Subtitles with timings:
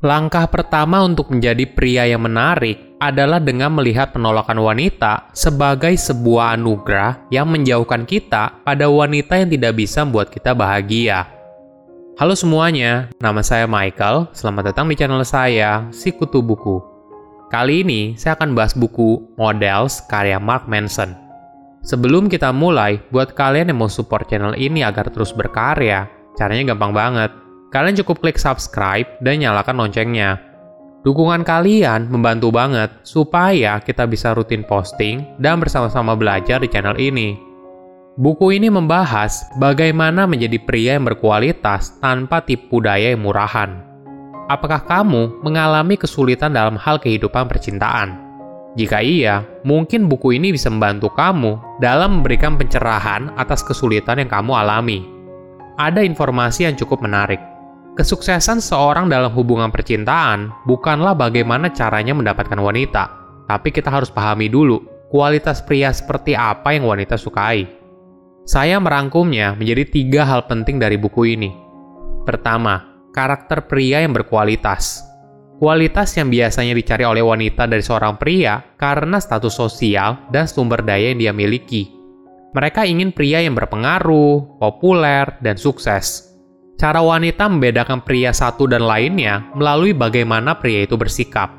[0.00, 7.28] Langkah pertama untuk menjadi pria yang menarik adalah dengan melihat penolakan wanita sebagai sebuah anugerah
[7.28, 11.28] yang menjauhkan kita pada wanita yang tidak bisa membuat kita bahagia.
[12.16, 14.32] Halo semuanya, nama saya Michael.
[14.32, 16.80] Selamat datang di channel saya, Si Kutu Buku.
[17.52, 21.12] Kali ini saya akan bahas buku Models karya Mark Manson.
[21.84, 26.08] Sebelum kita mulai, buat kalian yang mau support channel ini agar terus berkarya,
[26.40, 27.39] caranya gampang banget
[27.70, 30.42] Kalian cukup klik subscribe dan nyalakan loncengnya.
[31.06, 37.38] Dukungan kalian membantu banget supaya kita bisa rutin posting dan bersama-sama belajar di channel ini.
[38.18, 43.86] Buku ini membahas bagaimana menjadi pria yang berkualitas tanpa tipu daya yang murahan.
[44.50, 48.18] Apakah kamu mengalami kesulitan dalam hal kehidupan percintaan?
[48.74, 54.58] Jika iya, mungkin buku ini bisa membantu kamu dalam memberikan pencerahan atas kesulitan yang kamu
[54.58, 55.06] alami.
[55.78, 57.49] Ada informasi yang cukup menarik
[57.90, 63.04] Kesuksesan seorang dalam hubungan percintaan bukanlah bagaimana caranya mendapatkan wanita,
[63.50, 64.78] tapi kita harus pahami dulu
[65.10, 67.66] kualitas pria seperti apa yang wanita sukai.
[68.46, 71.50] Saya merangkumnya menjadi tiga hal penting dari buku ini.
[72.22, 72.78] Pertama,
[73.10, 75.02] karakter pria yang berkualitas.
[75.58, 81.10] Kualitas yang biasanya dicari oleh wanita dari seorang pria karena status sosial dan sumber daya
[81.10, 81.90] yang dia miliki.
[82.54, 86.29] Mereka ingin pria yang berpengaruh, populer, dan sukses
[86.80, 91.52] Cara wanita membedakan pria satu dan lainnya melalui bagaimana pria itu bersikap.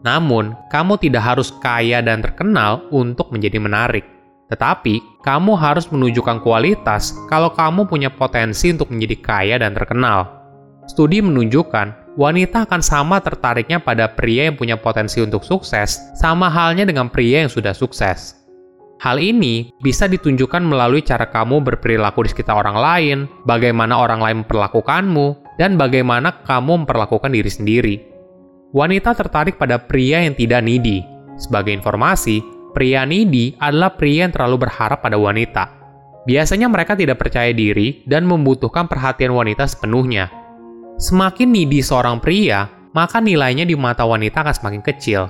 [0.00, 4.08] Namun, kamu tidak harus kaya dan terkenal untuk menjadi menarik.
[4.48, 10.40] Tetapi, kamu harus menunjukkan kualitas kalau kamu punya potensi untuk menjadi kaya dan terkenal.
[10.88, 16.88] Studi menunjukkan wanita akan sama tertariknya pada pria yang punya potensi untuk sukses, sama halnya
[16.88, 18.41] dengan pria yang sudah sukses.
[19.02, 24.36] Hal ini bisa ditunjukkan melalui cara kamu berperilaku di sekitar orang lain, bagaimana orang lain
[24.46, 27.94] memperlakukanmu, dan bagaimana kamu memperlakukan diri sendiri.
[28.70, 31.02] Wanita tertarik pada pria yang tidak needy.
[31.34, 35.66] Sebagai informasi, pria needy adalah pria yang terlalu berharap pada wanita.
[36.22, 40.30] Biasanya mereka tidak percaya diri dan membutuhkan perhatian wanita sepenuhnya.
[41.02, 45.26] Semakin needy seorang pria, maka nilainya di mata wanita akan semakin kecil.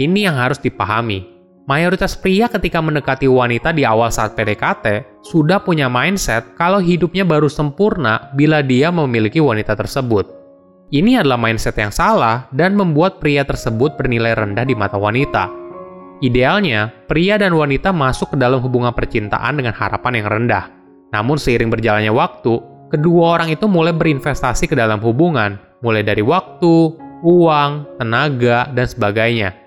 [0.00, 1.32] Ini yang harus dipahami
[1.62, 7.46] Mayoritas pria ketika mendekati wanita di awal saat PDKT sudah punya mindset kalau hidupnya baru
[7.46, 10.26] sempurna bila dia memiliki wanita tersebut.
[10.90, 15.48] Ini adalah mindset yang salah dan membuat pria tersebut bernilai rendah di mata wanita.
[16.18, 20.64] Idealnya, pria dan wanita masuk ke dalam hubungan percintaan dengan harapan yang rendah.
[21.14, 22.58] Namun seiring berjalannya waktu,
[22.90, 29.61] kedua orang itu mulai berinvestasi ke dalam hubungan, mulai dari waktu, uang, tenaga, dan sebagainya.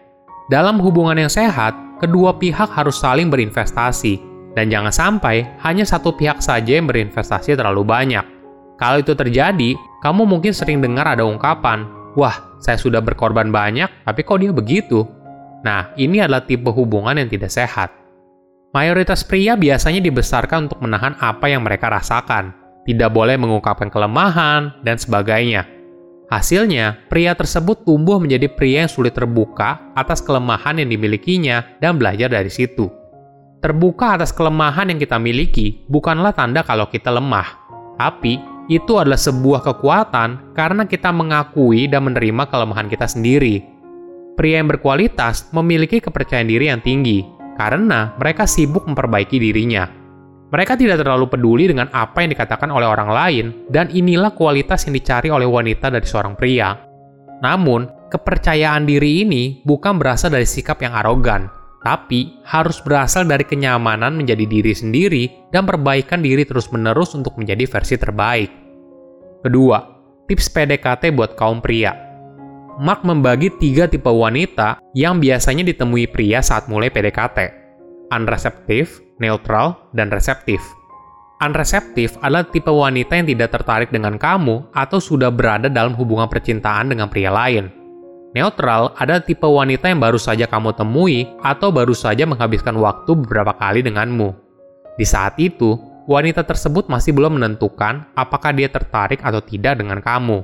[0.45, 4.21] Dalam hubungan yang sehat, kedua pihak harus saling berinvestasi,
[4.53, 8.21] dan jangan sampai hanya satu pihak saja yang berinvestasi terlalu banyak.
[8.77, 9.73] Kalau itu terjadi,
[10.05, 15.01] kamu mungkin sering dengar ada ungkapan, "Wah, saya sudah berkorban banyak, tapi kok dia begitu?"
[15.65, 17.89] Nah, ini adalah tipe hubungan yang tidak sehat.
[18.69, 22.53] Mayoritas pria biasanya dibesarkan untuk menahan apa yang mereka rasakan,
[22.85, 25.74] tidak boleh mengungkapkan kelemahan, dan sebagainya.
[26.25, 32.33] Hasilnya, pria tersebut tumbuh menjadi pria yang sulit terbuka atas kelemahan yang dimilikinya dan belajar
[32.33, 32.89] dari situ.
[33.61, 37.45] Terbuka atas kelemahan yang kita miliki bukanlah tanda kalau kita lemah,
[38.01, 43.61] tapi itu adalah sebuah kekuatan karena kita mengakui dan menerima kelemahan kita sendiri.
[44.33, 47.21] Pria yang berkualitas memiliki kepercayaan diri yang tinggi
[47.55, 50.04] karena mereka sibuk memperbaiki dirinya
[50.53, 54.93] mereka tidak terlalu peduli dengan apa yang dikatakan oleh orang lain, dan inilah kualitas yang
[54.93, 56.77] dicari oleh wanita dari seorang pria.
[57.41, 61.49] Namun, kepercayaan diri ini bukan berasal dari sikap yang arogan,
[61.81, 67.97] tapi harus berasal dari kenyamanan menjadi diri sendiri dan perbaikan diri terus-menerus untuk menjadi versi
[67.97, 68.49] terbaik.
[69.41, 69.81] Kedua,
[70.29, 71.93] tips PDKT buat kaum pria.
[72.75, 77.64] Mark membagi tiga tipe wanita yang biasanya ditemui pria saat mulai PDKT
[78.15, 80.63] unreseptif, neutral, dan reseptif.
[81.43, 86.95] Unreseptif adalah tipe wanita yang tidak tertarik dengan kamu atau sudah berada dalam hubungan percintaan
[86.95, 87.67] dengan pria lain.
[88.31, 93.51] Neutral adalah tipe wanita yang baru saja kamu temui atau baru saja menghabiskan waktu beberapa
[93.55, 94.31] kali denganmu.
[94.95, 95.75] Di saat itu,
[96.07, 100.43] wanita tersebut masih belum menentukan apakah dia tertarik atau tidak dengan kamu.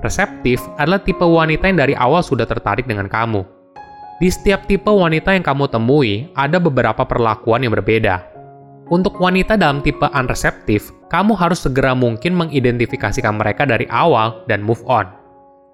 [0.00, 3.53] Reseptif adalah tipe wanita yang dari awal sudah tertarik dengan kamu.
[4.24, 8.24] Di setiap tipe wanita yang kamu temui, ada beberapa perlakuan yang berbeda.
[8.88, 14.80] Untuk wanita dalam tipe unreseptif, kamu harus segera mungkin mengidentifikasikan mereka dari awal dan move
[14.88, 15.04] on.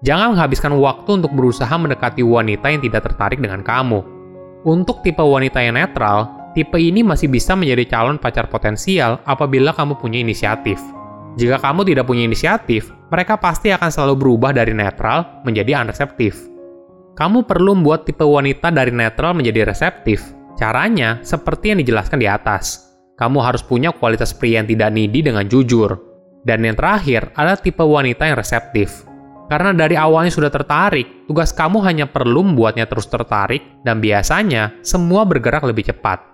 [0.03, 4.03] Jangan menghabiskan waktu untuk berusaha mendekati wanita yang tidak tertarik dengan kamu.
[4.67, 9.95] Untuk tipe wanita yang netral, tipe ini masih bisa menjadi calon pacar potensial apabila kamu
[9.95, 10.75] punya inisiatif.
[11.39, 16.50] Jika kamu tidak punya inisiatif, mereka pasti akan selalu berubah dari netral menjadi unreseptif.
[17.21, 20.33] Kamu perlu membuat tipe wanita dari netral menjadi reseptif.
[20.57, 22.97] Caranya seperti yang dijelaskan di atas.
[23.13, 26.01] Kamu harus punya kualitas pria yang tidak needy dengan jujur.
[26.41, 29.05] Dan yang terakhir adalah tipe wanita yang reseptif.
[29.53, 35.21] Karena dari awalnya sudah tertarik, tugas kamu hanya perlu membuatnya terus tertarik dan biasanya semua
[35.21, 36.25] bergerak lebih cepat.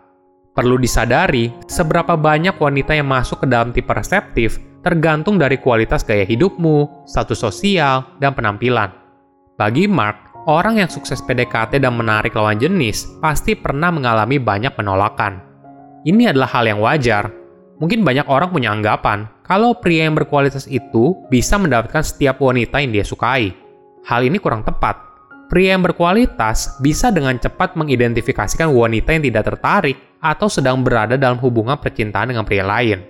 [0.56, 4.56] Perlu disadari, seberapa banyak wanita yang masuk ke dalam tipe reseptif
[4.88, 9.04] tergantung dari kualitas gaya hidupmu, status sosial, dan penampilan.
[9.58, 15.44] Bagi Mark, orang yang sukses PDKT dan menarik lawan jenis pasti pernah mengalami banyak penolakan.
[16.08, 17.30] Ini adalah hal yang wajar.
[17.78, 22.96] Mungkin banyak orang punya anggapan kalau pria yang berkualitas itu bisa mendapatkan setiap wanita yang
[22.96, 23.54] dia sukai.
[24.08, 25.04] Hal ini kurang tepat.
[25.52, 31.38] Pria yang berkualitas bisa dengan cepat mengidentifikasikan wanita yang tidak tertarik atau sedang berada dalam
[31.40, 33.04] hubungan percintaan dengan pria lain.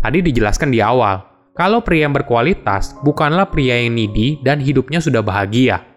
[0.00, 1.22] Tadi dijelaskan di awal,
[1.52, 5.89] kalau pria yang berkualitas bukanlah pria yang needy dan hidupnya sudah bahagia.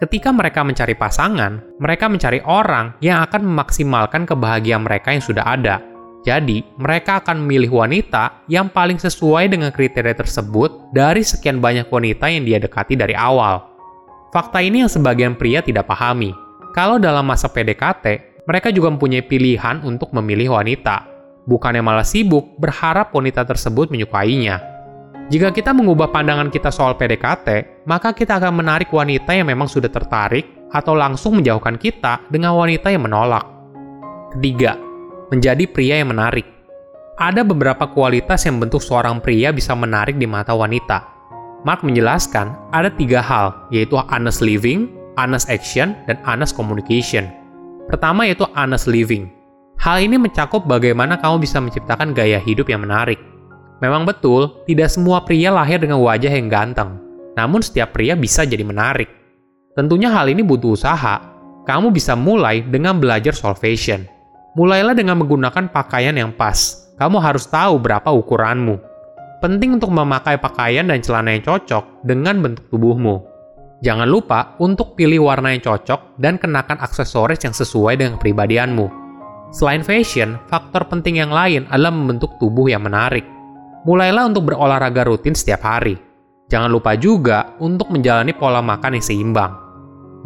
[0.00, 5.84] Ketika mereka mencari pasangan, mereka mencari orang yang akan memaksimalkan kebahagiaan mereka yang sudah ada.
[6.24, 12.32] Jadi, mereka akan memilih wanita yang paling sesuai dengan kriteria tersebut dari sekian banyak wanita
[12.32, 13.60] yang dia dekati dari awal.
[14.32, 16.32] Fakta ini yang sebagian pria tidak pahami.
[16.72, 21.04] Kalau dalam masa PDKT, mereka juga mempunyai pilihan untuk memilih wanita.
[21.44, 24.64] Bukannya malah sibuk berharap wanita tersebut menyukainya.
[25.30, 29.90] Jika kita mengubah pandangan kita soal PDKT, maka kita akan menarik wanita yang memang sudah
[29.90, 33.42] tertarik atau langsung menjauhkan kita dengan wanita yang menolak.
[34.30, 34.78] Ketiga,
[35.34, 36.46] menjadi pria yang menarik.
[37.18, 41.02] Ada beberapa kualitas yang bentuk seorang pria bisa menarik di mata wanita.
[41.66, 44.86] Mark menjelaskan ada tiga hal, yaitu honest living,
[45.18, 47.26] honest action, dan honest communication.
[47.90, 49.34] Pertama yaitu honest living.
[49.82, 53.18] Hal ini mencakup bagaimana kamu bisa menciptakan gaya hidup yang menarik.
[53.82, 57.09] Memang betul, tidak semua pria lahir dengan wajah yang ganteng.
[57.40, 59.08] Namun setiap pria bisa jadi menarik.
[59.72, 61.16] Tentunya hal ini butuh usaha.
[61.64, 64.04] Kamu bisa mulai dengan belajar soal fashion.
[64.60, 66.92] Mulailah dengan menggunakan pakaian yang pas.
[67.00, 68.76] Kamu harus tahu berapa ukuranmu.
[69.40, 73.24] Penting untuk memakai pakaian dan celana yang cocok dengan bentuk tubuhmu.
[73.80, 79.00] Jangan lupa untuk pilih warna yang cocok dan kenakan aksesoris yang sesuai dengan kepribadianmu.
[79.56, 83.24] Selain fashion, faktor penting yang lain adalah membentuk tubuh yang menarik
[83.84, 85.96] mulailah untuk berolahraga rutin setiap hari.
[86.50, 89.54] Jangan lupa juga untuk menjalani pola makan yang seimbang.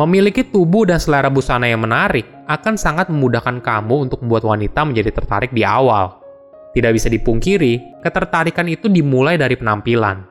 [0.00, 5.12] Memiliki tubuh dan selera busana yang menarik akan sangat memudahkan kamu untuk membuat wanita menjadi
[5.12, 6.18] tertarik di awal.
[6.74, 10.26] Tidak bisa dipungkiri, ketertarikan itu dimulai dari penampilan.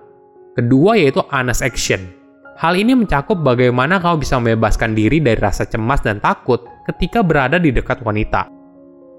[0.57, 2.11] Kedua yaitu honest action.
[2.59, 7.55] Hal ini mencakup bagaimana kamu bisa membebaskan diri dari rasa cemas dan takut ketika berada
[7.61, 8.49] di dekat wanita.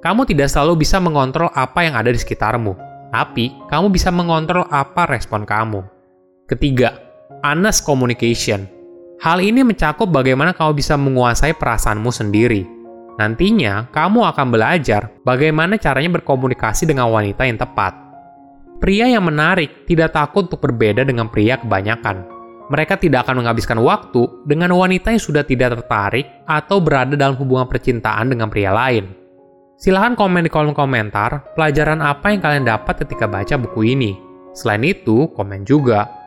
[0.04, 2.76] Kamu tidak selalu bisa mengontrol apa yang ada di sekitarmu,
[3.08, 5.93] tapi kamu bisa mengontrol apa respon kamu.
[6.44, 7.00] Ketiga,
[7.40, 8.68] honest communication.
[9.24, 12.68] Hal ini mencakup bagaimana kamu bisa menguasai perasaanmu sendiri.
[13.16, 17.96] Nantinya, kamu akan belajar bagaimana caranya berkomunikasi dengan wanita yang tepat.
[18.76, 22.28] Pria yang menarik tidak takut untuk berbeda dengan pria kebanyakan.
[22.68, 27.64] Mereka tidak akan menghabiskan waktu dengan wanita yang sudah tidak tertarik atau berada dalam hubungan
[27.64, 29.16] percintaan dengan pria lain.
[29.80, 34.12] Silahkan komen di kolom komentar pelajaran apa yang kalian dapat ketika baca buku ini.
[34.52, 36.23] Selain itu, komen juga